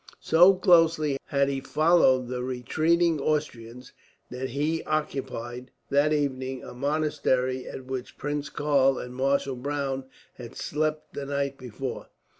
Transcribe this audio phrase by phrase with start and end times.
[0.19, 3.93] So closely had he followed the retreating Austrians
[4.31, 10.05] that he occupied, that evening, a monastery at which Prince Karl and Marshal Browne
[10.37, 12.07] had slept the night before.